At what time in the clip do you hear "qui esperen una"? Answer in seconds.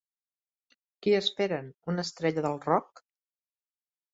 1.05-2.07